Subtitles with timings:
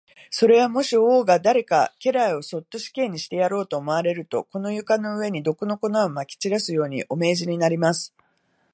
[0.31, 8.11] それは、もし王が誰か家来をそっと死刑にしてやろうと思われると、この床の上に、毒の粉をまき散らすように、お命じになります。